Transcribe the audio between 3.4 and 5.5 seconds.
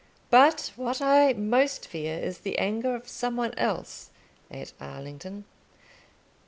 else, at Allington.